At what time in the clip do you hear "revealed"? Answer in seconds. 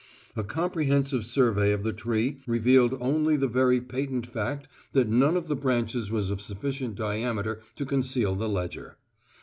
2.47-2.97